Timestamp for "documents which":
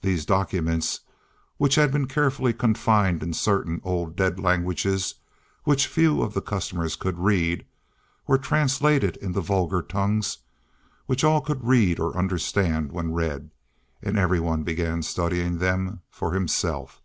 0.24-1.74